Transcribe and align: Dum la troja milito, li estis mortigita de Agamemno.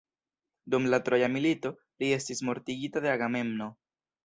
Dum 0.73 0.87
la 0.93 0.99
troja 1.09 1.27
milito, 1.35 1.73
li 2.05 2.11
estis 2.17 2.41
mortigita 2.51 3.05
de 3.07 3.13
Agamemno. 3.19 3.71